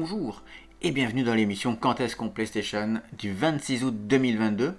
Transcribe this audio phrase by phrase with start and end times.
[0.00, 0.40] bonjour
[0.80, 4.74] et bienvenue dans l'émission Quand est-ce qu'on PlayStation du 26 août 2022.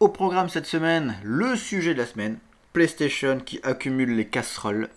[0.00, 2.36] Au programme cette semaine, le sujet de la semaine,
[2.74, 4.90] PlayStation qui accumule les casseroles.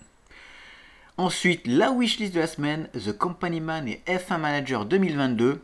[1.16, 5.62] Ensuite, la wishlist de la semaine, The Company Man et F1 Manager 2022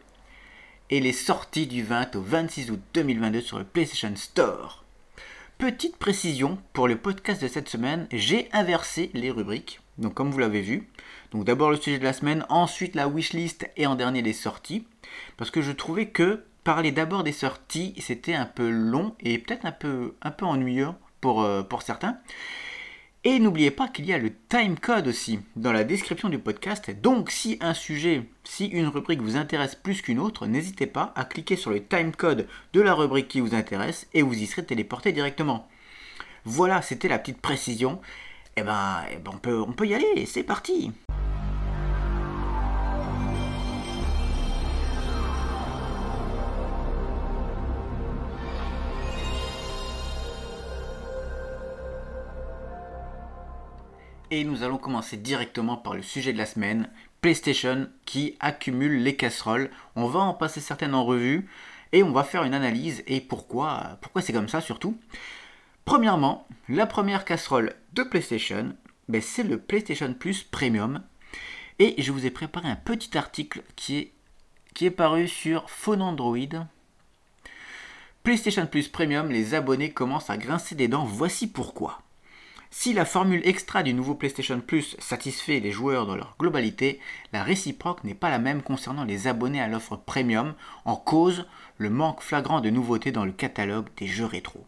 [0.89, 4.83] et les sorties du 20 au 26 août 2022 sur le PlayStation Store.
[5.59, 9.81] Petite précision, pour le podcast de cette semaine, j'ai inversé les rubriques.
[9.99, 10.89] Donc comme vous l'avez vu,
[11.31, 14.87] donc d'abord le sujet de la semaine, ensuite la wishlist et en dernier les sorties.
[15.37, 19.67] Parce que je trouvais que parler d'abord des sorties, c'était un peu long et peut-être
[19.67, 20.91] un peu, un peu ennuyeux
[21.21, 22.19] pour, euh, pour certains.
[23.27, 26.91] Et n'oubliez pas qu'il y a le timecode aussi dans la description du podcast.
[27.01, 31.25] Donc si un sujet, si une rubrique vous intéresse plus qu'une autre, n'hésitez pas à
[31.25, 35.13] cliquer sur le timecode de la rubrique qui vous intéresse et vous y serez téléporté
[35.13, 35.67] directement.
[36.45, 37.99] Voilà, c'était la petite précision.
[38.57, 40.93] Eh ben, eh ben on, peut, on peut y aller, c'est parti
[54.31, 56.89] Et nous allons commencer directement par le sujet de la semaine,
[57.21, 59.71] PlayStation qui accumule les casseroles.
[59.97, 61.49] On va en passer certaines en revue
[61.93, 64.97] et on va faire une analyse et pourquoi c'est comme ça surtout.
[65.85, 68.75] Premièrement, la première casserole de PlayStation,
[69.09, 71.03] ben, c'est le PlayStation Plus Premium.
[71.79, 74.13] Et je vous ai préparé un petit article qui est,
[74.73, 76.39] qui est paru sur Phone Android.
[78.23, 82.01] PlayStation Plus Premium, les abonnés commencent à grincer des dents, voici pourquoi.
[82.71, 86.99] Si la formule extra du nouveau PlayStation Plus satisfait les joueurs dans leur globalité,
[87.35, 90.55] la réciproque n'est pas la même concernant les abonnés à l'offre premium,
[90.87, 91.45] en cause
[91.77, 94.67] le manque flagrant de nouveautés dans le catalogue des jeux rétro.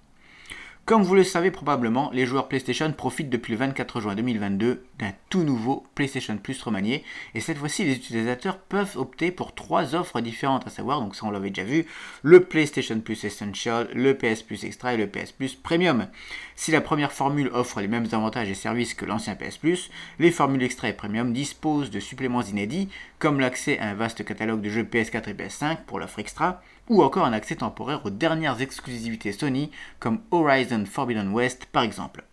[0.86, 5.12] Comme vous le savez probablement, les joueurs PlayStation profitent depuis le 24 juin 2022 d'un
[5.30, 7.02] tout nouveau PlayStation Plus remanié.
[7.34, 11.26] Et cette fois-ci, les utilisateurs peuvent opter pour trois offres différentes, à savoir, donc ça
[11.26, 11.86] on l'avait déjà vu,
[12.22, 16.06] le PlayStation Plus Essential, le PS Plus Extra et le PS Plus Premium.
[16.54, 19.90] Si la première formule offre les mêmes avantages et services que l'ancien PS Plus,
[20.20, 24.60] les formules Extra et Premium disposent de suppléments inédits, comme l'accès à un vaste catalogue
[24.60, 28.60] de jeux PS4 et PS5 pour l'offre Extra, ou encore un accès temporaire aux dernières
[28.60, 32.24] exclusivités Sony comme Horizon Forbidden West par exemple.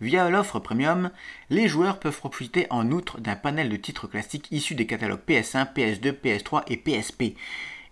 [0.00, 1.10] Via l'offre premium,
[1.48, 5.72] les joueurs peuvent profiter en outre d'un panel de titres classiques issus des catalogues PS1,
[5.72, 7.34] PS2, PS3 et PSP.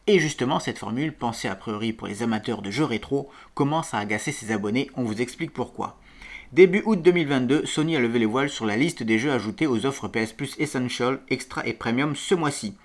[0.06, 3.98] Et justement, cette formule, pensée a priori pour les amateurs de jeux rétro, commence à
[3.98, 5.98] agacer ses abonnés, on vous explique pourquoi.
[6.52, 9.86] Début août 2022, Sony a levé les voiles sur la liste des jeux ajoutés aux
[9.86, 12.76] offres PS Plus Essential, Extra et Premium ce mois-ci.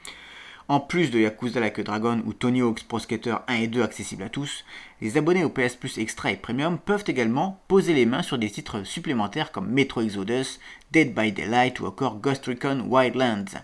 [0.70, 4.22] En plus de Yakuza Like Dragon ou Tony Hawk's Pro Skater 1 et 2 accessibles
[4.22, 4.64] à tous,
[5.02, 8.52] les abonnés au PS Plus Extra et Premium peuvent également poser les mains sur des
[8.52, 10.60] titres supplémentaires comme Metro Exodus,
[10.92, 13.64] Dead by Daylight ou encore Ghost Recon Wildlands.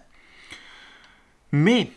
[1.51, 1.91] Mais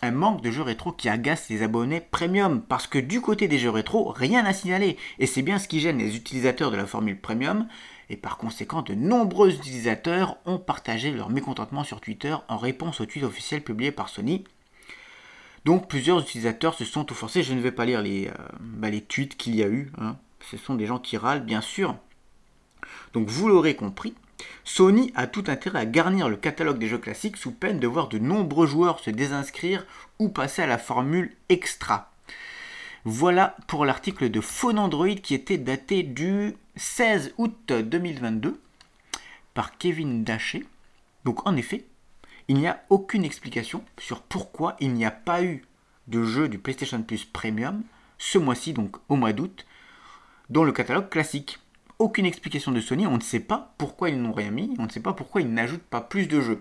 [0.00, 3.58] un manque de jeux rétro qui agace les abonnés premium, parce que du côté des
[3.58, 6.86] jeux rétro, rien à signaler, et c'est bien ce qui gêne les utilisateurs de la
[6.86, 7.66] formule premium,
[8.10, 13.06] et par conséquent de nombreux utilisateurs ont partagé leur mécontentement sur Twitter en réponse au
[13.06, 14.44] tweet officiel publié par Sony.
[15.64, 19.36] Donc plusieurs utilisateurs se sont forcés, je ne vais pas lire les, euh, bah, tweets
[19.36, 20.16] qu'il y a eu, hein.
[20.40, 21.96] ce sont des gens qui râlent bien sûr.
[23.12, 24.14] Donc vous l'aurez compris,
[24.64, 28.08] Sony a tout intérêt à garnir le catalogue des jeux classiques sous peine de voir
[28.08, 29.86] de nombreux joueurs se désinscrire
[30.18, 32.10] ou passer à la formule extra.
[33.04, 38.60] Voilà pour l'article de Phone Android qui était daté du 16 août 2022
[39.54, 40.64] par Kevin Daché.
[41.24, 41.84] Donc en effet,
[42.52, 45.64] il n'y a aucune explication sur pourquoi il n'y a pas eu
[46.08, 47.82] de jeu du PlayStation Plus Premium
[48.18, 49.64] ce mois-ci, donc au mois d'août,
[50.50, 51.60] dans le catalogue classique.
[51.98, 54.90] Aucune explication de Sony, on ne sait pas pourquoi ils n'ont rien mis, on ne
[54.90, 56.60] sait pas pourquoi ils n'ajoutent pas plus de jeux.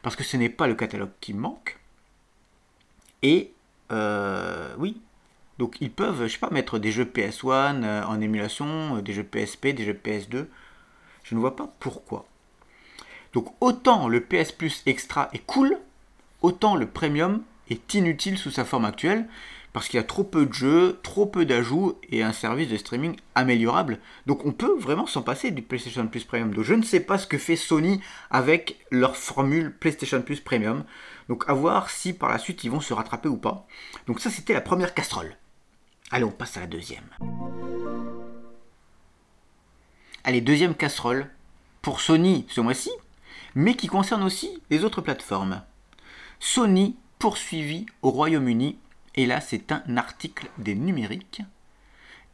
[0.00, 1.78] Parce que ce n'est pas le catalogue qui manque.
[3.20, 3.52] Et
[3.92, 5.02] euh, oui,
[5.58, 9.12] donc ils peuvent, je sais pas, mettre des jeux PS1 euh, en émulation, euh, des
[9.12, 10.46] jeux PSP, des jeux PS2.
[11.24, 12.26] Je ne vois pas pourquoi.
[13.36, 15.76] Donc autant le PS Plus Extra est cool,
[16.40, 19.28] autant le Premium est inutile sous sa forme actuelle,
[19.74, 22.78] parce qu'il y a trop peu de jeux, trop peu d'ajouts et un service de
[22.78, 23.98] streaming améliorable.
[24.24, 26.54] Donc on peut vraiment s'en passer du PlayStation Plus Premium.
[26.54, 28.00] Donc je ne sais pas ce que fait Sony
[28.30, 30.84] avec leur formule PlayStation Plus Premium.
[31.28, 33.66] Donc à voir si par la suite ils vont se rattraper ou pas.
[34.06, 35.36] Donc ça c'était la première casserole.
[36.10, 37.04] Allez, on passe à la deuxième.
[40.24, 41.28] Allez, deuxième casserole
[41.82, 42.90] pour Sony ce mois-ci,
[43.56, 45.62] mais qui concerne aussi les autres plateformes.
[46.38, 48.78] Sony poursuivi au Royaume-Uni,
[49.16, 51.40] et là c'est un article des numériques,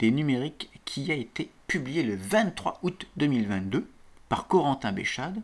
[0.00, 3.88] des numériques qui a été publié le 23 août 2022
[4.28, 5.40] par Corentin Béchade.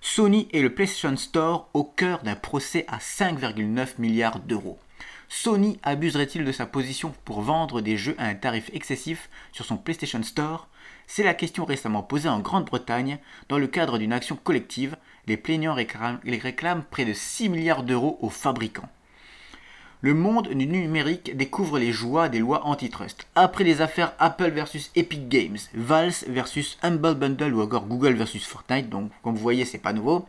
[0.00, 4.78] Sony et le PlayStation Store au cœur d'un procès à 5,9 milliards d'euros.
[5.28, 9.76] Sony abuserait-il de sa position pour vendre des jeux à un tarif excessif sur son
[9.76, 10.67] PlayStation Store?
[11.10, 13.18] C'est la question récemment posée en Grande-Bretagne
[13.48, 14.94] dans le cadre d'une action collective.
[15.26, 18.90] Les plaignants réclament près de 6 milliards d'euros aux fabricants
[20.00, 23.26] le monde du numérique découvre les joies des lois antitrust.
[23.34, 28.46] Après les affaires Apple versus Epic Games, Valve versus Humble Bundle ou encore Google versus
[28.46, 30.28] Fortnite, donc comme vous voyez c'est pas nouveau,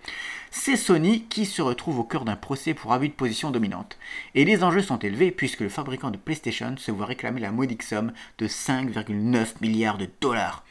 [0.50, 4.00] c'est Sony qui se retrouve au cœur d'un procès pour abus de position dominante.
[4.33, 7.83] Et les enjeux sont élevés puisque le fabricant de PlayStation se voit réclamer la modique
[7.83, 10.63] somme de 5,9 milliards de dollars.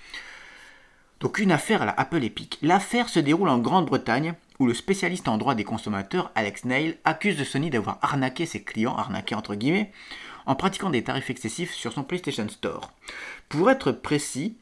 [1.21, 2.59] Donc une affaire à la Apple Epic.
[2.63, 7.43] L'affaire se déroule en Grande-Bretagne où le spécialiste en droit des consommateurs Alex Neil accuse
[7.45, 9.93] Sony d'avoir arnaqué ses clients, arnaqué entre guillemets,
[10.47, 12.93] en pratiquant des tarifs excessifs sur son PlayStation Store.
[13.49, 14.57] Pour être précis,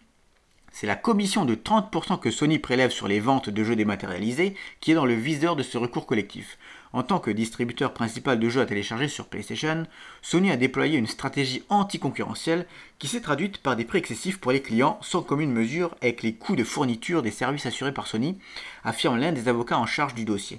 [0.72, 4.90] c'est la commission de 30% que Sony prélève sur les ventes de jeux dématérialisés qui
[4.90, 6.58] est dans le viseur de ce recours collectif.
[6.96, 9.86] En tant que distributeur principal de jeux à télécharger sur PlayStation,
[10.22, 12.64] Sony a déployé une stratégie anticoncurrentielle
[12.98, 16.32] qui s'est traduite par des prix excessifs pour les clients sans commune mesure avec les
[16.32, 18.38] coûts de fourniture des services assurés par Sony,
[18.82, 20.58] affirme l'un des avocats en charge du dossier.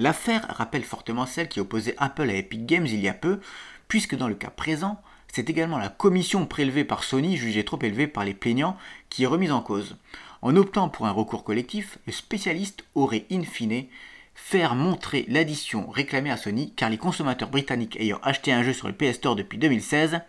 [0.00, 3.38] L'affaire rappelle fortement celle qui opposait Apple à Epic Games il y a peu,
[3.86, 5.00] puisque dans le cas présent,
[5.32, 8.76] c'est également la commission prélevée par Sony jugée trop élevée par les plaignants
[9.10, 9.96] qui est remise en cause.
[10.42, 13.86] En optant pour un recours collectif, le spécialiste aurait in fine
[14.34, 18.88] faire montrer l'addition réclamée à Sony car les consommateurs britanniques ayant acheté un jeu sur
[18.88, 20.20] le PS Store depuis 2016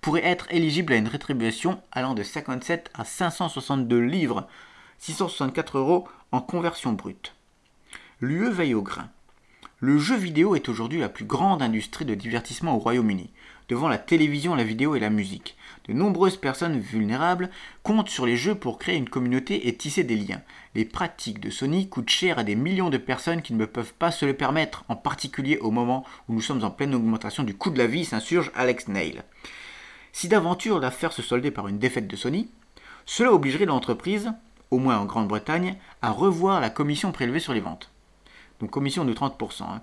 [0.00, 4.48] pourraient être éligibles à une rétribution allant de 57 à 562 livres,
[4.98, 7.34] 664 euros en conversion brute.
[8.20, 9.08] L'UE veille au grain.
[9.78, 13.30] Le jeu vidéo est aujourd'hui la plus grande industrie de divertissement au Royaume-Uni
[13.70, 15.56] devant la télévision, la vidéo et la musique.
[15.86, 17.50] De nombreuses personnes vulnérables
[17.84, 20.42] comptent sur les jeux pour créer une communauté et tisser des liens.
[20.74, 24.10] Les pratiques de Sony coûtent cher à des millions de personnes qui ne peuvent pas
[24.10, 27.70] se le permettre, en particulier au moment où nous sommes en pleine augmentation du coût
[27.70, 29.22] de la vie, s'insurge Alex Nail.
[30.12, 32.50] Si d'aventure l'affaire se soldait par une défaite de Sony,
[33.06, 34.32] cela obligerait l'entreprise,
[34.72, 37.92] au moins en Grande-Bretagne, à revoir la commission prélevée sur les ventes.
[38.58, 39.78] Donc commission de 30%.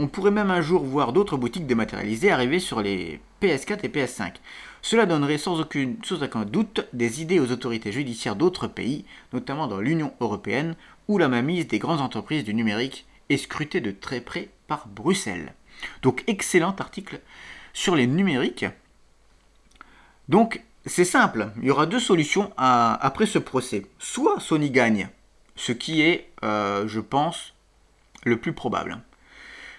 [0.00, 4.34] On pourrait même un jour voir d'autres boutiques dématérialisées arriver sur les PS4 et PS5.
[4.80, 10.12] Cela donnerait sans, aucun doute des idées aux autorités judiciaires d'autres pays, notamment dans l'Union
[10.20, 10.76] européenne,
[11.08, 15.52] où la mainmise des grandes entreprises du numérique est scrutée de très près par Bruxelles.
[16.02, 17.20] Donc excellent article
[17.72, 18.66] sur les numériques.
[20.28, 23.86] Donc c'est simple, il y aura deux solutions après ce procès.
[23.98, 25.08] Soit Sony gagne,
[25.56, 27.54] ce qui est, euh, je pense,
[28.24, 29.00] le plus probable.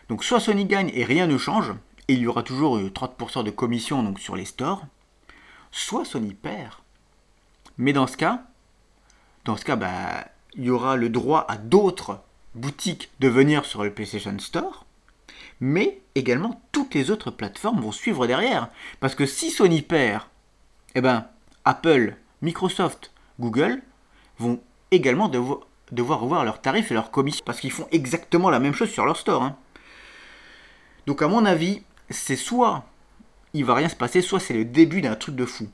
[0.10, 1.72] Donc soit Sony gagne et rien ne change,
[2.08, 4.84] et il y aura toujours 30% de commission donc, sur les stores,
[5.72, 6.74] soit Sony perd.
[7.78, 8.44] Mais dans ce cas,
[9.46, 10.26] dans ce cas, bah,
[10.56, 12.22] il y aura le droit à d'autres
[12.56, 14.86] boutiques de venir sur le PlayStation Store,
[15.60, 18.70] mais également toutes les autres plateformes vont suivre derrière.
[19.00, 20.24] Parce que si Sony perd,
[20.96, 21.28] eh ben,
[21.66, 23.82] Apple, Microsoft, Google
[24.40, 24.60] vont
[24.90, 25.60] également devoir,
[25.92, 29.06] devoir revoir leurs tarifs et leurs commissions, parce qu'ils font exactement la même chose sur
[29.06, 29.44] leur store.
[29.44, 29.56] Hein.
[31.10, 32.86] Donc à mon avis, c'est soit
[33.56, 35.68] il va rien se passer, soit c'est le début d'un truc de fou.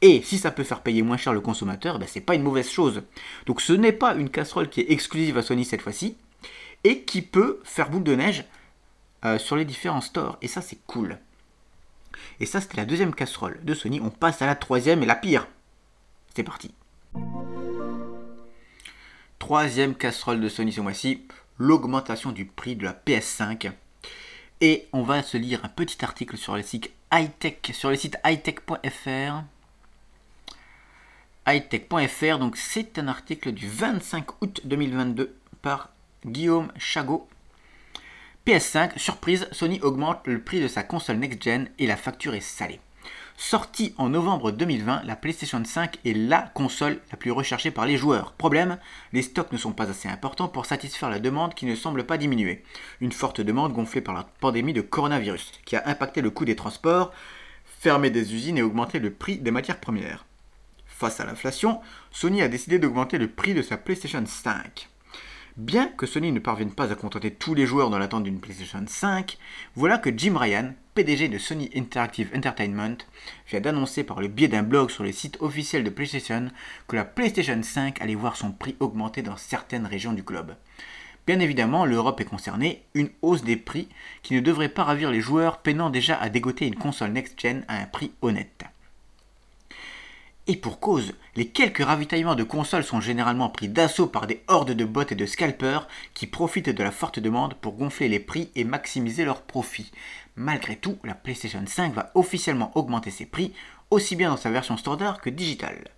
[0.00, 2.70] Et si ça peut faire payer moins cher le consommateur, ben c'est pas une mauvaise
[2.70, 3.02] chose.
[3.46, 6.16] Donc ce n'est pas une casserole qui est exclusive à Sony cette fois-ci,
[6.84, 8.44] et qui peut faire boule de neige
[9.24, 10.38] euh, sur les différents stores.
[10.40, 11.18] Et ça c'est cool.
[12.38, 14.00] Et ça c'était la deuxième casserole de Sony.
[14.00, 15.48] On passe à la troisième et la pire.
[16.36, 16.72] C'est parti.
[19.40, 21.26] Troisième casserole de Sony ce mois-ci,
[21.58, 23.72] l'augmentation du prix de la PS5
[24.60, 28.16] et on va se lire un petit article sur le site hightech, sur le site
[28.24, 29.42] hightech.fr.
[31.46, 35.90] hightech.fr, donc c'est un article du 25 août 2022 par
[36.26, 37.28] Guillaume Chagot.
[38.46, 42.80] PS5, surprise, Sony augmente le prix de sa console next-gen et la facture est salée.
[43.42, 47.96] Sortie en novembre 2020, la PlayStation 5 est la console la plus recherchée par les
[47.96, 48.32] joueurs.
[48.32, 48.76] Problème,
[49.14, 52.18] les stocks ne sont pas assez importants pour satisfaire la demande qui ne semble pas
[52.18, 52.62] diminuer.
[53.00, 56.54] Une forte demande gonflée par la pandémie de coronavirus, qui a impacté le coût des
[56.54, 57.12] transports,
[57.64, 60.26] fermé des usines et augmenté le prix des matières premières.
[60.84, 61.80] Face à l'inflation,
[62.10, 64.90] Sony a décidé d'augmenter le prix de sa PlayStation 5.
[65.56, 68.84] Bien que Sony ne parvienne pas à contenter tous les joueurs dans l'attente d'une PlayStation
[68.86, 69.38] 5,
[69.76, 72.96] voilà que Jim Ryan, PDG de Sony Interactive Entertainment,
[73.48, 76.48] vient d'annoncer par le biais d'un blog sur le site officiel de PlayStation
[76.88, 80.56] que la PlayStation 5 allait voir son prix augmenter dans certaines régions du globe.
[81.26, 83.88] Bien évidemment, l'Europe est concernée, une hausse des prix
[84.22, 87.76] qui ne devrait pas ravir les joueurs peinant déjà à dégoter une console next-gen à
[87.76, 88.64] un prix honnête.
[90.46, 94.72] Et pour cause, les quelques ravitaillements de consoles sont généralement pris d'assaut par des hordes
[94.72, 98.50] de bots et de scalpers qui profitent de la forte demande pour gonfler les prix
[98.56, 99.92] et maximiser leurs profits.
[100.40, 103.52] Malgré tout, la PlayStation 5 va officiellement augmenter ses prix,
[103.90, 105.88] aussi bien dans sa version standard que digitale.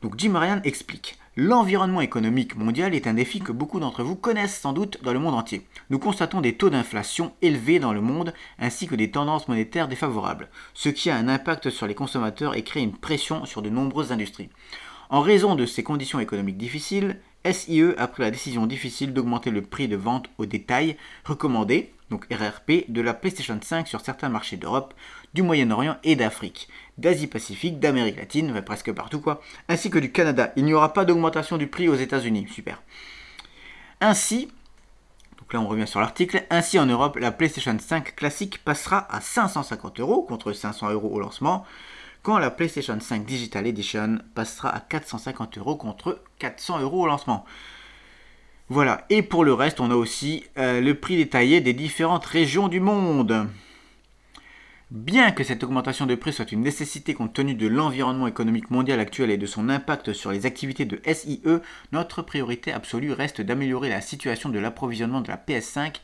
[0.00, 4.60] Donc Jim Ryan explique L'environnement économique mondial est un défi que beaucoup d'entre vous connaissent
[4.60, 5.66] sans doute dans le monde entier.
[5.90, 10.48] Nous constatons des taux d'inflation élevés dans le monde ainsi que des tendances monétaires défavorables,
[10.72, 14.12] ce qui a un impact sur les consommateurs et crée une pression sur de nombreuses
[14.12, 14.50] industries.
[15.10, 17.18] En raison de ces conditions économiques difficiles,
[17.50, 22.26] SIE a pris la décision difficile d'augmenter le prix de vente au détail recommandé, donc
[22.30, 24.92] RRP, de la PlayStation 5 sur certains marchés d'Europe,
[25.32, 30.52] du Moyen-Orient et d'Afrique d'Asie-Pacifique, d'Amérique latine, presque partout quoi, ainsi que du Canada.
[30.56, 32.46] Il n'y aura pas d'augmentation du prix aux États-Unis.
[32.52, 32.82] Super.
[34.00, 34.48] Ainsi,
[35.38, 39.20] donc là on revient sur l'article, ainsi en Europe, la PlayStation 5 classique passera à
[39.20, 41.64] 550 euros contre 500 euros au lancement,
[42.36, 47.46] la PlayStation 5 Digital Edition passera à 450 euros contre 400 euros au lancement.
[48.68, 52.68] Voilà, et pour le reste, on a aussi euh, le prix détaillé des différentes régions
[52.68, 53.48] du monde.
[54.90, 59.00] Bien que cette augmentation de prix soit une nécessité compte tenu de l'environnement économique mondial
[59.00, 61.42] actuel et de son impact sur les activités de SIE,
[61.92, 66.00] notre priorité absolue reste d'améliorer la situation de l'approvisionnement de la PS5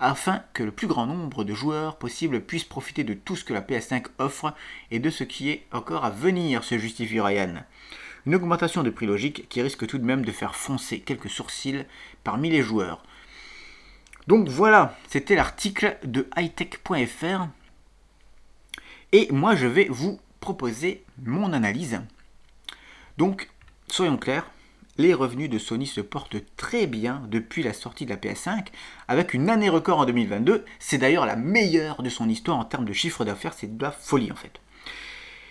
[0.00, 3.54] afin que le plus grand nombre de joueurs possible puissent profiter de tout ce que
[3.54, 4.54] la PS5 offre
[4.90, 7.64] et de ce qui est encore à venir, se justifie Ryan.
[8.26, 11.84] Une augmentation de prix logique qui risque tout de même de faire foncer quelques sourcils
[12.24, 13.02] parmi les joueurs.
[14.26, 17.46] Donc voilà, c'était l'article de hightech.fr
[19.12, 22.00] et moi, je vais vous proposer mon analyse.
[23.18, 23.48] Donc,
[23.88, 24.50] soyons clairs,
[24.98, 28.66] les revenus de Sony se portent très bien depuis la sortie de la PS5,
[29.08, 30.64] avec une année record en 2022.
[30.78, 33.90] C'est d'ailleurs la meilleure de son histoire en termes de chiffre d'affaires, c'est de la
[33.90, 34.60] folie en fait.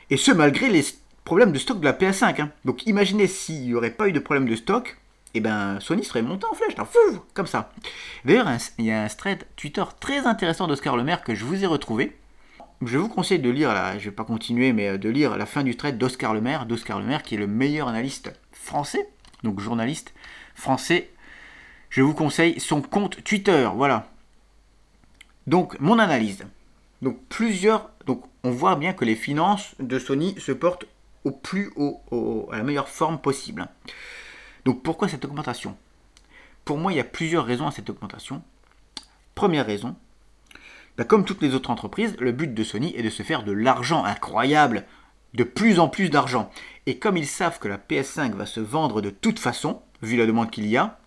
[0.09, 0.83] Et ce, malgré les
[1.25, 2.41] problèmes de stock de la PS5.
[2.41, 2.51] Hein.
[2.63, 4.97] Donc imaginez s'il n'y aurait pas eu de problème de stock,
[5.33, 7.73] et eh ben Sony serait monté en flèche, fou, comme ça.
[8.23, 8.47] D'ailleurs,
[8.77, 12.15] il y a un thread Twitter très intéressant d'Oscar Lemaire que je vous ai retrouvé,
[12.81, 15.45] je vous conseille de lire, là, je vais pas continuer, mais euh, de lire la
[15.45, 19.09] fin du trait d'Oscar Lemaire, d'Oscar Lemaire qui est le meilleur analyste français,
[19.45, 20.13] donc journaliste
[20.55, 21.09] français.
[21.89, 24.09] Je vous conseille son compte Twitter, voilà.
[25.47, 26.43] Donc mon analyse.
[27.01, 30.85] Donc plusieurs, donc on voit bien que les finances de Sony se portent
[31.23, 32.01] au plus haut,
[32.51, 33.67] à la meilleure forme possible.
[34.65, 35.77] Donc pourquoi cette augmentation?
[36.65, 38.41] Pour moi, il y a plusieurs raisons à cette augmentation.
[39.35, 39.95] Première raison,
[40.97, 43.51] bah, comme toutes les autres entreprises, le but de Sony est de se faire de
[43.51, 44.85] l'argent incroyable,
[45.35, 46.49] de plus en plus d'argent.
[46.85, 50.25] Et comme ils savent que la PS5 va se vendre de toute façon, vu la
[50.25, 50.99] demande qu'il y a,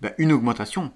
[0.00, 0.92] bah, une augmentation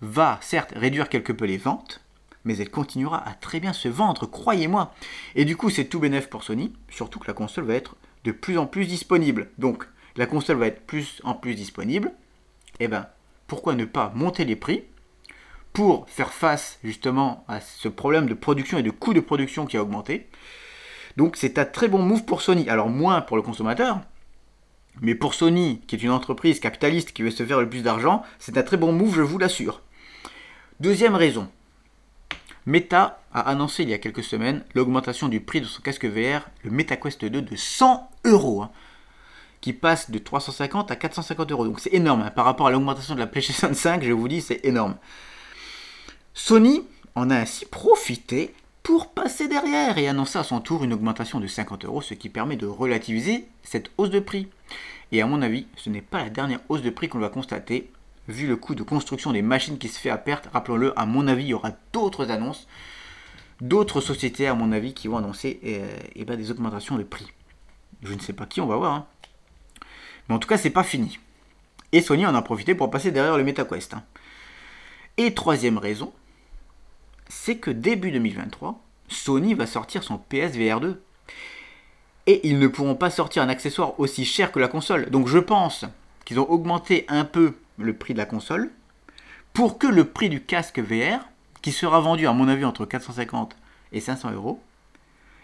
[0.00, 2.00] va certes réduire quelque peu les ventes,
[2.44, 4.94] mais elle continuera à très bien se vendre, croyez-moi.
[5.34, 8.32] Et du coup, c'est tout bénéf pour Sony, surtout que la console va être de
[8.32, 9.50] plus en plus disponible.
[9.58, 12.12] Donc, la console va être plus en plus disponible.
[12.78, 13.06] Et eh ben,
[13.46, 14.84] pourquoi ne pas monter les prix
[15.72, 19.76] pour faire face justement à ce problème de production et de coût de production qui
[19.76, 20.28] a augmenté.
[21.16, 22.68] Donc c'est un très bon move pour Sony.
[22.68, 24.00] Alors moins pour le consommateur,
[25.00, 28.22] mais pour Sony, qui est une entreprise capitaliste qui veut se faire le plus d'argent,
[28.38, 29.80] c'est un très bon move, je vous l'assure.
[30.80, 31.48] Deuxième raison.
[32.66, 36.48] Meta a annoncé il y a quelques semaines l'augmentation du prix de son casque VR,
[36.62, 38.70] le MetaQuest 2, de 100 euros, hein,
[39.60, 41.66] qui passe de 350 à 450 euros.
[41.66, 42.30] Donc c'est énorme hein.
[42.30, 44.96] par rapport à l'augmentation de la PlayStation 5, je vous dis, c'est énorme.
[46.34, 46.82] Sony
[47.14, 51.46] en a ainsi profité pour passer derrière et annoncer à son tour une augmentation de
[51.46, 54.48] 50 euros, ce qui permet de relativiser cette hausse de prix.
[55.12, 57.90] Et à mon avis, ce n'est pas la dernière hausse de prix qu'on va constater,
[58.28, 60.48] vu le coût de construction des machines qui se fait à perte.
[60.52, 62.66] Rappelons-le, à mon avis, il y aura d'autres annonces,
[63.60, 67.26] d'autres sociétés, à mon avis, qui vont annoncer euh, eh ben, des augmentations de prix.
[68.02, 68.94] Je ne sais pas qui, on va voir.
[68.94, 69.06] Hein.
[70.28, 71.18] Mais en tout cas, c'est pas fini.
[71.92, 73.94] Et Sony en a profité pour passer derrière le MetaQuest.
[73.94, 74.04] Hein.
[75.16, 76.12] Et troisième raison,
[77.30, 81.00] c'est que début 2023, Sony va sortir son PSVR 2.
[82.26, 85.08] Et ils ne pourront pas sortir un accessoire aussi cher que la console.
[85.10, 85.84] Donc je pense
[86.24, 88.70] qu'ils ont augmenté un peu le prix de la console
[89.52, 91.20] pour que le prix du casque VR,
[91.62, 93.56] qui sera vendu à mon avis entre 450
[93.92, 94.60] et 500 euros,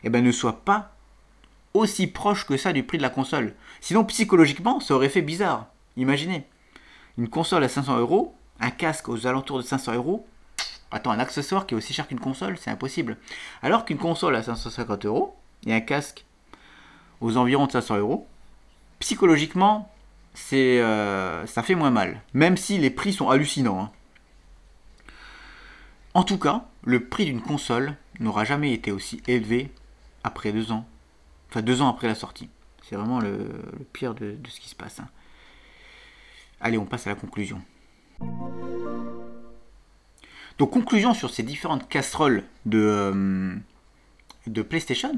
[0.05, 0.93] eh ben, ne soit pas
[1.73, 3.55] aussi proche que ça du prix de la console.
[3.81, 5.67] Sinon psychologiquement ça aurait fait bizarre.
[5.97, 6.47] Imaginez,
[7.17, 10.27] une console à 500 euros, un casque aux alentours de 500 euros,
[10.91, 13.17] Attends, un accessoire qui est aussi cher qu'une console, c'est impossible.
[13.63, 16.25] Alors qu'une console à 550 euros et un casque
[17.21, 18.27] aux environs de 500 euros,
[19.01, 19.93] psychologiquement,
[20.53, 22.23] euh, ça fait moins mal.
[22.35, 23.81] Même si les prix sont hallucinants.
[23.81, 23.91] Hein.
[26.15, 29.71] En tout cas, le prix d'une console n'aura jamais été aussi élevé
[30.25, 30.87] après deux ans
[31.51, 32.49] Enfin, deux ans après la sortie.
[32.83, 33.49] C'est vraiment le,
[33.93, 35.01] pire de, ce qui se passe.
[35.01, 35.09] Hein.
[36.61, 37.61] Allez, on passe à la conclusion.
[40.59, 45.13] Donc, conclusion sur ces différentes casseroles de, euh, PlayStation.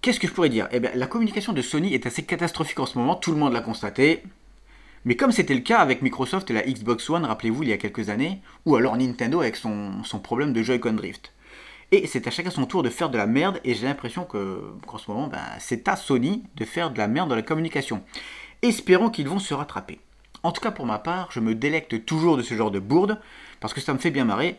[0.00, 0.68] Qu'est-ce que je pourrais dire?
[0.70, 3.52] Eh bien, la communication de Sony est assez catastrophique en ce moment, tout le monde
[3.52, 4.22] l'a constaté.
[5.04, 7.78] Mais comme c'était le cas avec Microsoft et la Xbox One, rappelez-vous, il y a
[7.78, 11.32] quelques années, ou alors Nintendo avec son, problème de Joy-Con Drift.
[11.92, 14.60] Et c'est à chacun son tour de faire de la merde, et j'ai l'impression que,
[14.86, 18.02] qu'en ce moment, ben, c'est à Sony de faire de la merde dans la communication.
[18.62, 20.00] Espérons qu'ils vont se rattraper.
[20.42, 23.20] En tout cas, pour ma part, je me délecte toujours de ce genre de bourde,
[23.60, 24.56] parce que ça me fait bien marrer,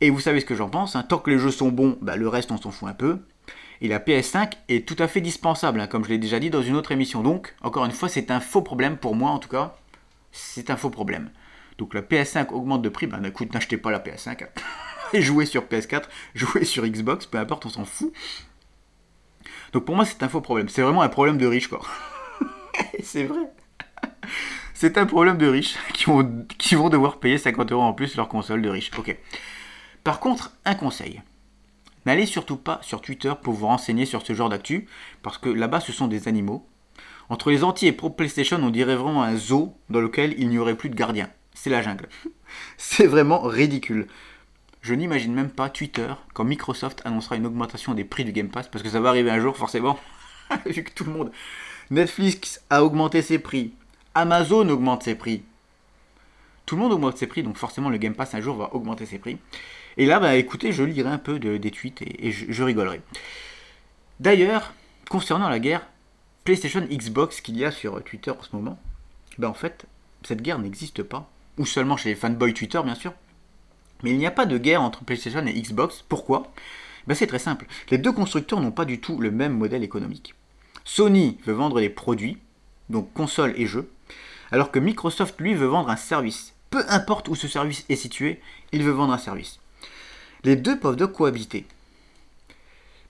[0.00, 1.02] et vous savez ce que j'en pense, hein.
[1.02, 3.18] tant que les jeux sont bons, ben, le reste on s'en fout un peu.
[3.80, 6.62] Et la PS5 est tout à fait dispensable, hein, comme je l'ai déjà dit dans
[6.62, 7.22] une autre émission.
[7.22, 9.76] Donc, encore une fois, c'est un faux problème pour moi en tout cas.
[10.32, 11.30] C'est un faux problème.
[11.78, 14.44] Donc la PS5 augmente de prix, ben écoute, n'achetez pas la PS5.
[14.44, 14.48] Hein.
[15.12, 18.12] Et jouez sur PS4, jouez sur Xbox, peu importe, on s'en fout.
[19.72, 20.68] Donc pour moi, c'est un faux problème.
[20.68, 21.80] C'est vraiment un problème de riches, quoi.
[23.02, 23.40] c'est vrai.
[24.80, 28.62] C'est un problème de riches qui vont, devoir payer 50 euros en plus leur console
[28.62, 28.92] de riches.
[30.04, 31.20] Par contre, un conseil.
[32.06, 34.86] N'allez surtout pas sur Twitter pour vous renseigner sur ce genre d'actu,
[35.20, 36.64] parce que là-bas ce sont des animaux.
[37.28, 40.58] Entre les anti et pro PlayStation, on dirait vraiment un zoo dans lequel il n'y
[40.58, 41.28] aurait plus de gardiens.
[41.54, 42.08] C'est la jungle.
[42.76, 44.06] C'est vraiment ridicule.
[44.80, 48.68] Je n'imagine même pas Twitter quand Microsoft annoncera une augmentation des prix du Game Pass,
[48.68, 49.98] parce que ça va arriver un jour forcément,
[50.66, 51.32] vu que tout le monde.
[51.90, 53.72] Netflix a augmenté ses prix,
[54.14, 55.42] Amazon augmente ses prix.
[56.66, 59.06] Tout le monde augmente ses prix, donc forcément le Game Pass un jour va augmenter
[59.06, 59.38] ses prix.
[59.96, 63.00] Et là, bah, écoutez, je lirai un peu de, des tweets et, je, rigolerai.
[64.20, 64.72] D'ailleurs,
[65.08, 65.86] concernant la guerre
[66.44, 68.78] PlayStation Xbox qu'il y a sur Twitter en ce moment,
[69.38, 69.86] bah en fait,
[70.22, 71.28] cette guerre n'existe pas.
[71.58, 73.12] Ou seulement chez les fanboys Twitter, bien sûr.
[74.02, 76.04] Mais il n'y a pas de guerre entre PlayStation et Xbox.
[76.08, 76.52] Pourquoi?
[77.06, 77.66] Bah, C'est très simple.
[77.90, 80.34] Les deux constructeurs n'ont pas du tout le même modèle économique.
[80.84, 82.38] Sony veut vendre des produits,
[82.88, 83.90] donc consoles et jeux,
[84.50, 86.54] alors que Microsoft, lui, veut vendre un service.
[86.70, 88.40] Peu importe où ce service est situé,
[88.72, 89.60] il veut vendre un service.
[90.44, 91.66] Les deux peuvent donc cohabiter.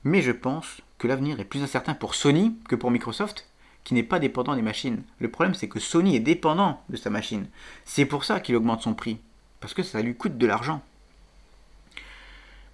[0.04, 3.48] Mais je pense que l'avenir est plus incertain pour Sony que pour Microsoft,
[3.84, 5.02] qui n'est pas dépendant des machines.
[5.18, 7.46] Le problème, c'est que Sony est dépendant de sa machine.
[7.84, 9.18] C'est pour ça qu'il augmente son prix.
[9.60, 10.82] Parce que ça lui coûte de l'argent.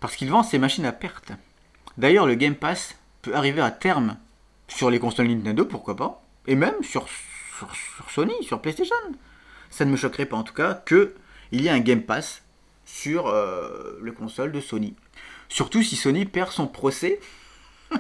[0.01, 1.33] Parce qu'il vend ses machines à perte.
[1.97, 4.17] D'ailleurs, le Game Pass peut arriver à terme
[4.69, 6.23] sur les consoles Nintendo, pourquoi pas.
[6.47, 7.07] Et même sur,
[7.59, 8.95] sur, Sony, sur PlayStation.
[9.71, 11.11] Ça ne me choquerait pas en tout cas qu'il
[11.53, 12.43] y ait un Game Pass
[12.85, 14.95] sur euh, le console de Sony.
[15.49, 17.21] Surtout si Sony perd son procès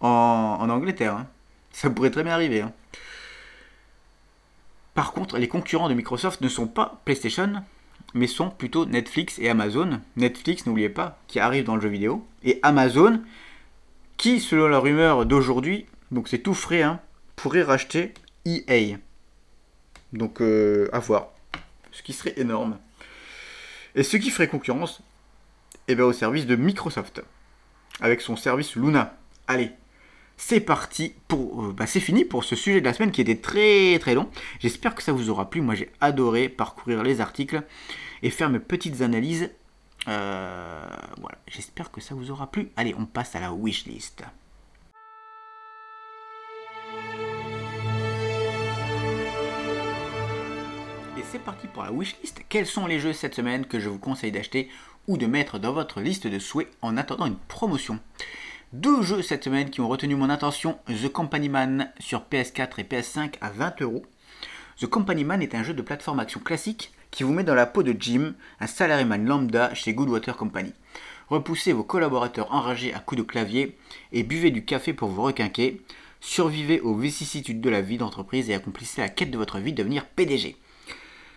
[0.00, 1.14] en, Angleterre.
[1.14, 1.26] Hein.
[1.72, 2.62] Ça pourrait très bien arriver.
[2.62, 2.72] Hein.
[4.94, 7.62] Par contre, les concurrents de Microsoft ne sont pas PlayStation,
[8.14, 10.00] mais sont plutôt Netflix et Amazon.
[10.16, 12.26] Netflix, n'oubliez pas, qui arrive dans le jeu vidéo.
[12.42, 13.22] Et Amazon,
[14.16, 17.00] qui, selon la rumeur d'aujourd'hui, donc c'est tout frais, hein,
[17.36, 18.12] pourrait racheter
[18.44, 18.98] EA.
[20.12, 21.28] Donc euh, à voir.
[21.92, 22.78] Ce qui serait énorme.
[23.94, 25.02] Et ce qui ferait concurrence
[25.88, 27.22] eh bien, au service de Microsoft,
[28.00, 29.16] avec son service Luna.
[29.48, 29.72] Allez,
[30.36, 31.64] c'est parti pour.
[31.64, 34.30] Euh, bah, c'est fini pour ce sujet de la semaine qui était très très long.
[34.60, 35.60] J'espère que ça vous aura plu.
[35.60, 37.62] Moi j'ai adoré parcourir les articles
[38.22, 39.50] et faire mes petites analyses.
[40.08, 42.70] Euh, voilà, j'espère que ça vous aura plu.
[42.76, 44.22] Allez, on passe à la wishlist.
[51.30, 52.42] C'est parti pour la wishlist.
[52.48, 54.68] Quels sont les jeux cette semaine que je vous conseille d'acheter
[55.06, 57.98] ou de mettre dans votre liste de souhaits en attendant une promotion?
[58.72, 62.84] Deux jeux cette semaine qui ont retenu mon attention The Company Man sur PS4 et
[62.84, 64.04] PS5 à 20 euros.
[64.78, 67.66] The Company Man est un jeu de plateforme action classique qui vous met dans la
[67.66, 70.72] peau de Jim, un salaryman lambda chez Goodwater Company.
[71.28, 73.76] Repoussez vos collaborateurs enragés à coups de clavier
[74.12, 75.82] et buvez du café pour vous requinquer.
[76.20, 79.78] Survivez aux vicissitudes de la vie d'entreprise et accomplissez la quête de votre vie de
[79.78, 80.56] devenir PDG.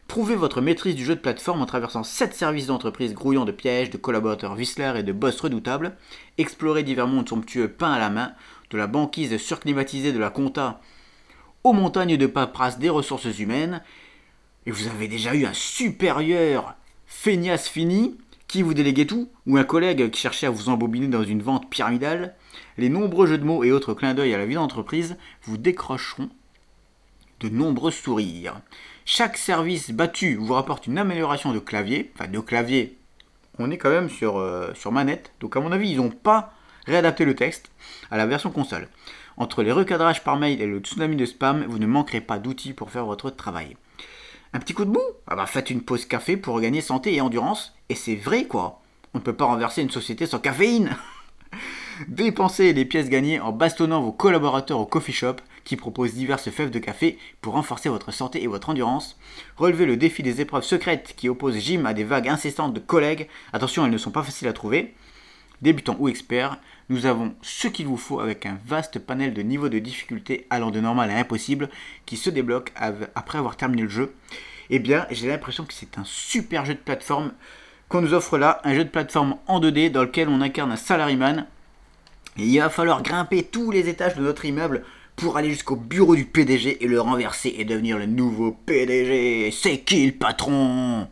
[0.08, 3.90] Prouvez votre maîtrise du jeu de plateforme en traversant 7 services d'entreprise grouillant de pièges,
[3.90, 5.96] de collaborateurs Whistler et de boss redoutables.
[6.38, 8.34] Explorez divers mondes somptueux peints à la main,
[8.70, 10.82] de la banquise surclimatisée de la compta
[11.64, 13.82] aux montagnes de paperasse des ressources humaines.
[14.66, 16.76] Et vous avez déjà eu un supérieur
[17.08, 21.24] feignasse fini qui vous déléguait tout, ou un collègue qui cherchait à vous embobiner dans
[21.24, 22.36] une vente pyramidale.
[22.78, 26.30] Les nombreux jeux de mots et autres clins d'œil à la vie d'entreprise vous décrocheront
[27.44, 28.62] de nombreux sourires.
[29.06, 32.98] Chaque service battu vous rapporte une amélioration de clavier, enfin de clavier,
[33.60, 36.54] on est quand même sur, euh, sur manette, donc à mon avis ils n'ont pas
[36.86, 37.70] réadapté le texte
[38.10, 38.88] à la version console.
[39.36, 42.74] Entre les recadrages par mail et le tsunami de spam, vous ne manquerez pas d'outils
[42.74, 43.76] pour faire votre travail.
[44.54, 47.22] Un petit coup de bout ah bah Faites une pause café pour regagner santé et
[47.22, 48.82] endurance, et c'est vrai quoi.
[49.14, 50.96] On ne peut pas renverser une société sans caféine.
[52.08, 56.72] Dépensez les pièces gagnées en bastonnant vos collaborateurs au coffee shop qui proposent diverses fèves
[56.72, 59.18] de café pour renforcer votre santé et votre endurance.
[59.58, 63.28] Relevez le défi des épreuves secrètes qui opposent Jim à des vagues incessantes de collègues.
[63.54, 64.94] Attention, elles ne sont pas faciles à trouver.
[65.62, 66.58] Débutants ou experts,
[66.90, 70.72] nous avons ce qu'il vous faut avec un vaste panel de niveaux de difficulté allant
[70.72, 71.70] de normal à impossible
[72.06, 72.74] qui se débloque
[73.16, 74.14] après avoir terminé le jeu.
[74.70, 77.32] Eh bien, j'ai l'impression que c'est un super jeu de plateforme
[77.88, 80.78] qu'on nous offre là, un jeu de plateforme en 2D dans lequel on incarne un
[80.78, 81.46] salaryman.
[82.38, 84.84] Et il va falloir grimper tous les étages de notre immeuble
[85.16, 89.52] pour aller jusqu'au bureau du PDG et le renverser et devenir le nouveau PDG.
[89.52, 91.08] C'est qui le patron?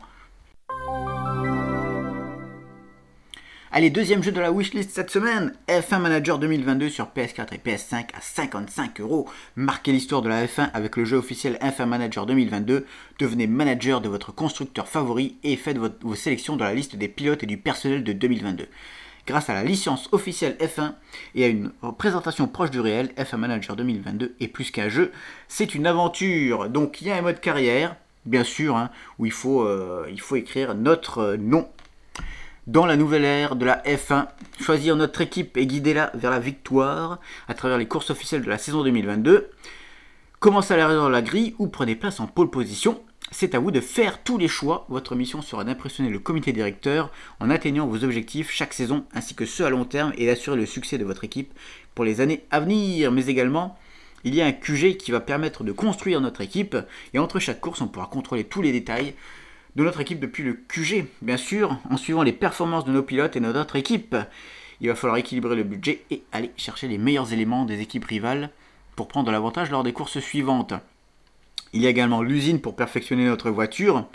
[3.74, 8.08] Allez, deuxième jeu de la wishlist cette semaine, F1 Manager 2022 sur PS4 et PS5
[8.14, 9.30] à 55 euros.
[9.56, 12.86] Marquez l'histoire de la F1 avec le jeu officiel F1 Manager 2022.
[13.18, 17.44] Devenez manager de votre constructeur favori et faites vos sélections dans la liste des pilotes
[17.44, 18.68] et du personnel de 2022.
[19.28, 20.94] Grâce à la licence officielle F1
[21.36, 25.12] et à une présentation proche du réel, F1 Manager 2022 est plus qu'un jeu,
[25.48, 26.70] c'est une aventure.
[26.70, 30.20] Donc il y a un mode carrière, bien sûr, hein, où il faut, euh, il
[30.20, 31.70] faut écrire notre nom
[32.68, 34.28] dans la nouvelle ère de la F1.
[34.60, 38.58] Choisir notre équipe et guider-la vers la victoire à travers les courses officielles de la
[38.58, 39.52] saison 2022.
[40.40, 43.02] Commencez à l'arrière dans la grille ou prenez place en pole position.
[43.34, 44.86] C'est à vous de faire tous les choix.
[44.90, 49.46] Votre mission sera d'impressionner le comité directeur en atteignant vos objectifs chaque saison ainsi que
[49.46, 51.54] ceux à long terme et d'assurer le succès de votre équipe
[51.96, 53.10] pour les années à venir.
[53.10, 53.78] Mais également,
[54.26, 56.76] il y a un QG qui va permettre de construire notre équipe
[57.14, 59.14] et entre chaque course, on pourra contrôler tous les détails
[59.78, 63.38] de notre équipe depuis le QG, bien sûr, en suivant les performances de nos pilotes
[63.38, 64.18] et de notre équipe.
[64.82, 68.50] Il va falloir équilibrer le budget et aller chercher les meilleurs éléments des équipes rivales
[68.98, 70.74] pour prendre l'avantage lors des courses suivantes.
[71.74, 74.08] Il y a également l'usine pour perfectionner notre voiture,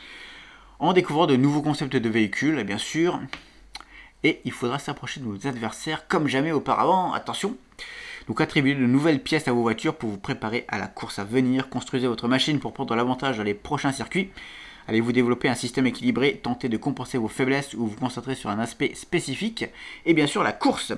[0.79, 3.21] en découvrant de nouveaux concepts de véhicules, bien sûr.
[4.25, 7.12] Et il faudra s'approcher de nos adversaires comme jamais auparavant.
[7.12, 7.57] Attention
[8.27, 11.25] donc attribuez de nouvelles pièces à vos voitures pour vous préparer à la course à
[11.25, 11.69] venir.
[11.69, 14.31] Construisez votre machine pour prendre l'avantage dans les prochains circuits.
[14.88, 18.61] Allez-vous développer un système équilibré, tenter de compenser vos faiblesses ou vous concentrer sur un
[18.61, 19.64] aspect spécifique?
[20.05, 20.92] Et bien sûr la course,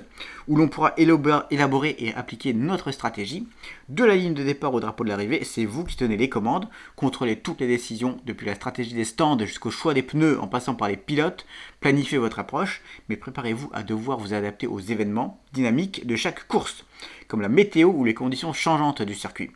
[0.47, 3.47] où l'on pourra élaborer et appliquer notre stratégie.
[3.87, 6.69] De la ligne de départ au drapeau de l'arrivée, c'est vous qui tenez les commandes,
[6.95, 10.75] contrôlez toutes les décisions, depuis la stratégie des stands jusqu'au choix des pneus en passant
[10.75, 11.47] par les pilotes,
[11.79, 16.85] planifiez votre approche, mais préparez-vous à devoir vous adapter aux événements dynamiques de chaque course,
[17.27, 19.49] comme la météo ou les conditions changeantes du circuit.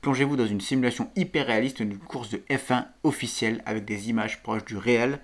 [0.00, 4.64] Plongez-vous dans une simulation hyper réaliste d'une course de F1 officielle avec des images proches
[4.64, 5.18] du réel.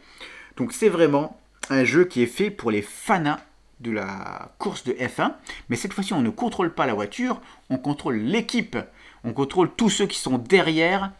[0.56, 1.38] Donc c'est vraiment
[1.70, 3.40] un jeu qui est fait pour les fanas
[3.80, 5.34] de la course de F1,
[5.68, 8.76] mais cette fois-ci on ne contrôle pas la voiture, on contrôle l'équipe,
[9.24, 11.12] on contrôle tous ceux qui sont derrière,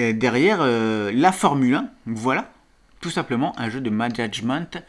[0.00, 1.90] euh, derrière euh, la Formule 1.
[2.06, 2.50] Voilà,
[3.00, 4.82] tout simplement un jeu de management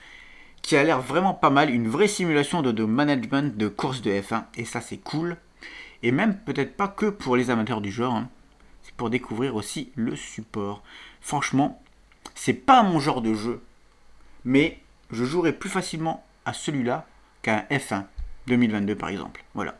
[0.62, 4.12] qui a l'air vraiment pas mal, une vraie simulation de, de management de course de
[4.12, 5.38] F1, et ça c'est cool
[6.04, 8.30] et même peut-être pas que pour les amateurs du genre, hein.
[8.84, 10.84] c'est pour découvrir aussi le support.
[11.22, 11.82] Franchement,
[12.36, 13.64] c'est pas mon genre de jeu,
[14.44, 14.80] mais
[15.12, 17.08] je jouerai plus facilement à celui-là
[17.42, 18.04] qu'à un F1
[18.48, 19.44] 2022 par exemple.
[19.54, 19.78] Voilà.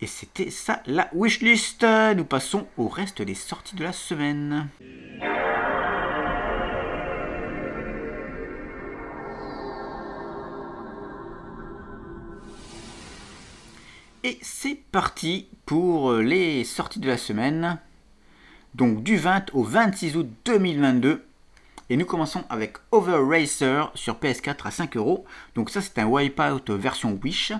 [0.00, 1.84] Et c'était ça la wishlist.
[2.16, 4.68] Nous passons au reste des sorties de la semaine.
[14.22, 17.78] Et c'est parti pour euh, les sorties de la semaine.
[18.74, 21.24] Donc du 20 au 26 août 2022.
[21.88, 25.24] Et nous commençons avec Over Racer sur PS4 à 5 euros.
[25.54, 27.52] Donc ça c'est un Wipeout version Wish.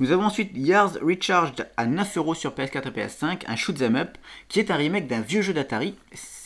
[0.00, 4.18] Nous avons ensuite Yards Recharged à 9 euros sur PS4 et PS5, un shoot'em up
[4.48, 5.94] qui est un remake d'un vieux jeu d'Atari.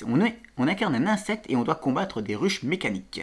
[0.06, 0.18] On,
[0.58, 3.22] on incarne un insecte et on doit combattre des ruches mécaniques.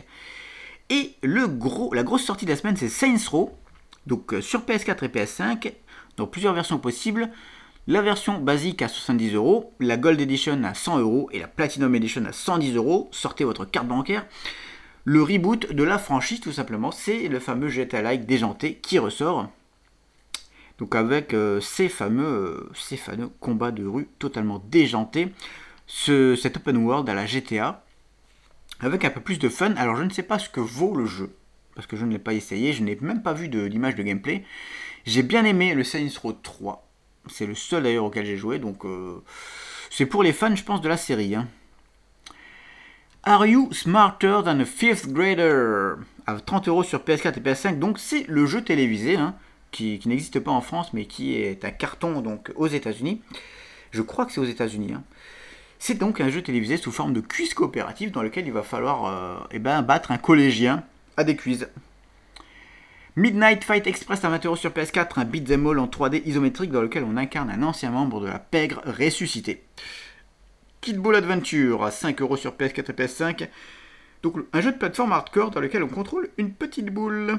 [0.90, 3.56] Et le gros, la grosse sortie de la semaine c'est Saints Row.
[4.08, 5.74] Donc euh, sur PS4 et PS5,
[6.18, 7.30] donc plusieurs versions possibles.
[7.86, 11.94] La version basique à 70 euros, la Gold Edition à 100 euros et la Platinum
[11.96, 13.10] Edition à 110 euros.
[13.12, 14.26] Sortez votre carte bancaire.
[15.04, 19.50] Le reboot de la franchise, tout simplement, c'est le fameux GTA-like déjanté qui ressort.
[20.78, 25.34] Donc avec euh, ces, fameux, euh, ces fameux combats de rue totalement déjantés.
[25.86, 27.84] Ce, cet open world à la GTA.
[28.80, 29.74] Avec un peu plus de fun.
[29.76, 31.36] Alors je ne sais pas ce que vaut le jeu.
[31.76, 32.72] Parce que je ne l'ai pas essayé.
[32.72, 34.46] Je n'ai même pas vu de, de gameplay.
[35.06, 36.88] J'ai bien aimé le Saints Row 3.
[37.30, 39.22] C'est le seul d'ailleurs auquel j'ai joué, donc euh,
[39.90, 41.36] c'est pour les fans, je pense, de la série.
[41.36, 41.48] Hein.
[43.24, 45.94] Are You Smarter Than a Fifth Grader?
[46.26, 49.36] À 30 euros sur PS4 et PS5, donc c'est le jeu télévisé hein,
[49.72, 53.22] qui, n'existe pas en France, mais qui est un carton donc aux États-Unis.
[53.92, 54.94] Je crois que c'est aux États-Unis.
[54.94, 55.04] Hein.
[55.80, 59.06] C'est donc un jeu télévisé sous forme de quiz coopératif dans lequel il va falloir
[59.06, 60.84] euh, eh ben, battre un collégien
[61.18, 61.68] à des quiz.
[63.16, 67.04] Midnight Fight Express à 20€ sur PS4, un beat'em all en 3D isométrique dans lequel
[67.04, 69.64] on incarne un ancien membre de la pègre ressuscité.
[70.82, 73.50] Kid Ball Adventure à 5€ sur PS4 et PS5.
[74.24, 77.38] Donc un jeu de plateforme hardcore dans lequel on contrôle une petite boule.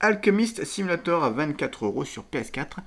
[0.00, 2.78] Alchemist Simulator à 24€ sur PS4.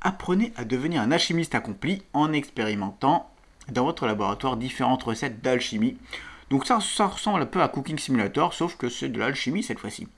[0.00, 3.30] Apprenez à devenir un alchimiste accompli en expérimentant
[3.70, 5.96] dans votre laboratoire différentes recettes d'alchimie.
[6.50, 9.78] Donc ça, ça ressemble un peu à Cooking Simulator, sauf que c'est de l'alchimie cette
[9.78, 10.08] fois-ci.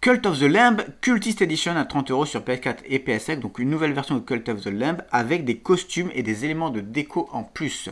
[0.00, 3.92] Cult of the Lamb Cultist Edition à 30€ sur PS4 et PS5, donc une nouvelle
[3.92, 7.42] version de Cult of the Lamb avec des costumes et des éléments de déco en
[7.42, 7.90] plus.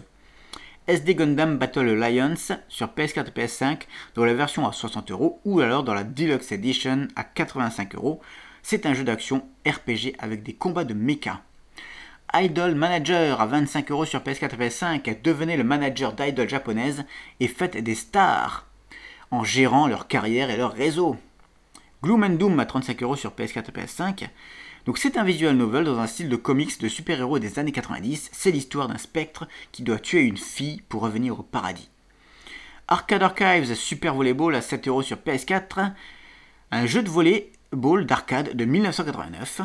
[0.86, 3.78] SD Gundam Battle Alliance sur PS4 et PS5
[4.14, 8.20] dans la version à 60€ ou alors dans la Deluxe Edition à 85€.
[8.62, 11.40] C'est un jeu d'action RPG avec des combats de mecha.
[12.32, 15.22] Idol Manager à 25€ sur PS4 et PS5.
[15.22, 17.04] Devenez le manager d'idol japonaises
[17.40, 18.66] et faites des stars
[19.32, 21.16] en gérant leur carrière et leur réseau.
[22.04, 24.28] Gloom and Doom à 35€ sur PS4 et PS5.
[24.84, 28.28] Donc c'est un visual novel dans un style de comics de super-héros des années 90.
[28.30, 31.88] C'est l'histoire d'un spectre qui doit tuer une fille pour revenir au paradis.
[32.88, 35.92] Arcade Archives Super Volleyball à 7€ sur PS4.
[36.72, 39.62] Un jeu de volleyball d'arcade de 1989.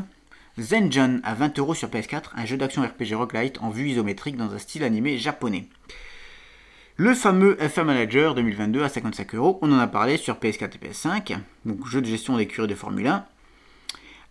[0.57, 4.59] Zenjon à 20€ sur PS4, un jeu d'action RPG roguelite en vue isométrique dans un
[4.59, 5.67] style animé japonais.
[7.01, 10.89] Le fameux FM Manager 2022 à 55 euros, on en a parlé sur PS4 et
[10.89, 13.25] PS5, donc jeu de gestion d'écurie de Formule 1.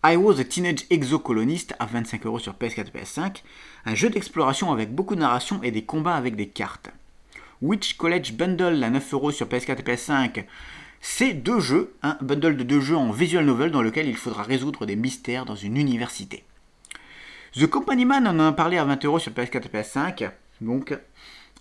[0.05, 3.43] I Was a Teenage Exocolonist à 25 euros sur PS4 et PS5,
[3.87, 6.91] un jeu d'exploration avec beaucoup de narration et des combats avec des cartes.
[7.63, 10.45] Witch College Bundle à 9 euros sur PS4 et PS5,
[11.01, 14.43] c'est deux jeux, un bundle de deux jeux en visual novel dans lequel il faudra
[14.43, 16.45] résoudre des mystères dans une université.
[17.55, 20.95] The Company Man, on en a parlé à 20 euros sur PS4 et PS5, donc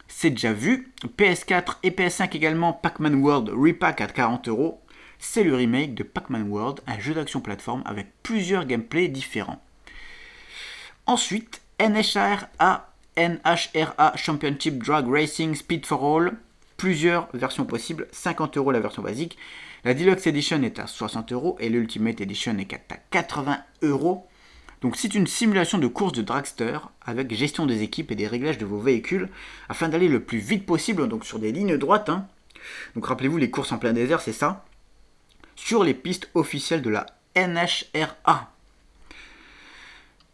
[0.08, 0.91] c'est déjà vu.
[1.17, 4.82] PS4 et PS5 également, Pac-Man World Repack à 40 euros.
[5.20, 9.62] C'est le remake de Pac-Man World, un jeu d'action plateforme avec plusieurs gameplays différents.
[11.06, 16.34] Ensuite, NHRA, NHRA Championship Drag Racing Speed for All,
[16.76, 19.38] plusieurs versions possibles, 50 euros la version basique.
[19.84, 24.27] La Deluxe Edition est à 60 euros et l'Ultimate Edition est à 80 euros.
[24.82, 28.58] Donc c'est une simulation de course de dragster avec gestion des équipes et des réglages
[28.58, 29.30] de vos véhicules
[29.70, 32.10] afin d'aller le plus vite possible donc sur des lignes droites.
[32.10, 32.28] Hein.
[32.96, 34.66] Donc rappelez-vous les courses en plein désert c'est ça?
[35.56, 38.52] Sur les pistes officielles de la NHRA.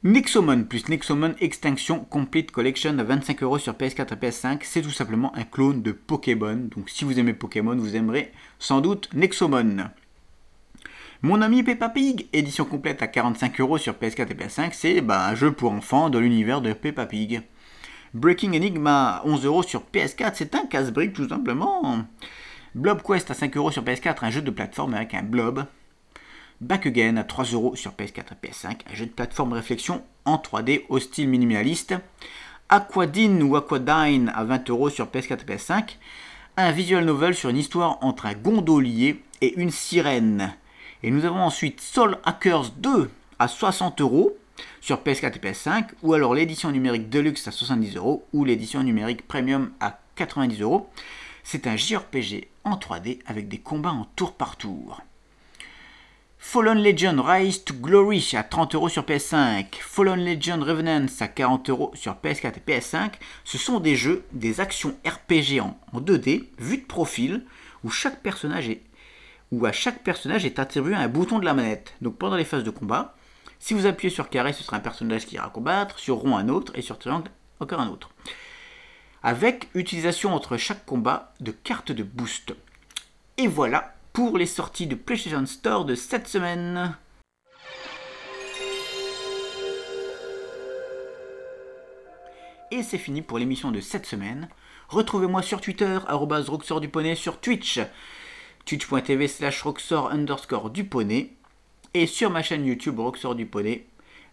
[0.06, 5.34] Nexomon plus Nexomon Extinction Complete Collection à 25€ sur PS4 et PS5, c'est tout simplement
[5.34, 6.67] un clone de Pokémon.
[6.75, 9.89] Donc si vous aimez Pokémon, vous aimerez sans doute Nexomon.
[11.25, 15.36] Mon ami Peppa Pig, édition complète à 45€ sur PS4 et PS5, c'est bah, un
[15.36, 17.43] jeu pour enfants dans l'univers de Peppa Pig.
[18.13, 21.99] Breaking Enigma 11€ sur PS4, c'est un casse-brique tout simplement.
[22.75, 25.65] Blob Quest à 5€ sur PS4, un jeu de plateforme avec un blob.
[26.59, 30.81] Back Again à 3€ sur PS4 et PS5, un jeu de plateforme réflexion en 3D
[30.89, 31.95] au style minimaliste.
[32.67, 35.95] Aquadine ou Aquadine à 20€ sur PS4 et PS5,
[36.57, 40.53] un visual novel sur une histoire entre un gondolier et une sirène.
[41.03, 44.37] Et nous avons ensuite Soul Hackers 2 à 60 euros
[44.79, 49.27] sur PS4 et PS5, ou alors l'édition numérique Deluxe à 70 euros, ou l'édition numérique
[49.27, 50.89] Premium à 90 euros.
[51.43, 55.01] C'est un JRPG en 3D avec des combats en tour par tour.
[56.37, 61.69] Fallen Legend Rise to Glory à 30 euros sur PS5, Fallen Legend Revenants à 40
[61.69, 63.11] euros sur PS4 et PS5,
[63.43, 67.43] ce sont des jeux, des actions RPG en 2D, vue de profil,
[67.83, 68.81] où chaque personnage est
[69.53, 71.93] où à chaque personnage est attribué un bouton de la manette.
[72.01, 73.15] Donc pendant les phases de combat,
[73.59, 76.49] si vous appuyez sur carré, ce sera un personnage qui ira combattre, sur rond un
[76.49, 78.09] autre, et sur triangle encore un autre.
[79.21, 82.55] Avec utilisation entre chaque combat de cartes de boost.
[83.37, 86.97] Et voilà pour les sorties de PlayStation Store de cette semaine.
[92.71, 94.49] Et c'est fini pour l'émission de cette semaine.
[94.89, 95.99] Retrouvez-moi sur Twitter,
[96.91, 97.79] Poney, sur Twitch,
[98.65, 101.34] twitch.tv slash roxor underscore du poney
[101.93, 103.47] et sur ma chaîne YouTube Roxor du.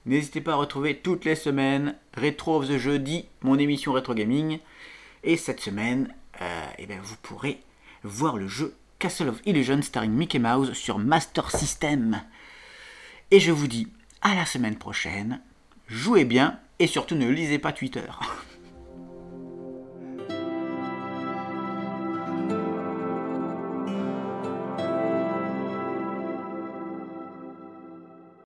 [0.07, 4.59] N'hésitez pas à retrouver toutes les semaines Retro of the Jeudi, mon émission Retro Gaming.
[5.25, 7.61] Et cette semaine, euh, eh bien, vous pourrez
[8.03, 12.23] voir le jeu Castle of Illusion starring Mickey Mouse sur Master System.
[13.31, 13.89] Et je vous dis
[14.23, 15.41] à la semaine prochaine.
[15.87, 18.07] Jouez bien et surtout ne lisez pas Twitter.